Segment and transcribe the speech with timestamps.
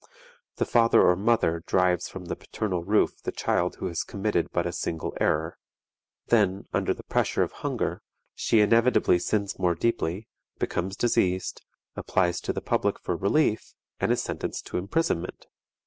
[0.55, 4.65] The father or mother drives from the paternal roof the child who has committed but
[4.65, 5.59] a single error.
[6.29, 8.01] Then, under the pressure of hunger,
[8.33, 10.27] she inevitably sins more deeply,
[10.57, 11.63] becomes diseased,
[11.95, 15.45] applies to the public for relief, and is sentenced to imprisonment!